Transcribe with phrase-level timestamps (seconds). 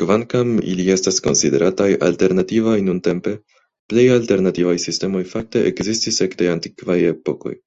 [0.00, 3.34] Kvankam ili estas konsiderataj "alternativaj" nuntempe,
[3.94, 7.62] plej alternativaj sistemoj fakte ekzistis ekde antikvaj epokoj.